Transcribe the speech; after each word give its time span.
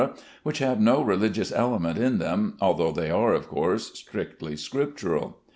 which 0.41 0.57
have 0.57 0.79
no 0.81 1.03
religious 1.03 1.51
element 1.51 1.95
in 1.95 2.17
them, 2.17 2.55
although 2.59 2.91
they 2.91 3.11
are 3.11 3.33
of 3.35 3.47
course 3.47 3.91
strictly 3.93 4.55
Scriptural. 4.57 5.37